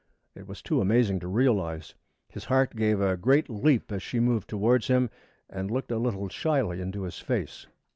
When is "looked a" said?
5.69-5.99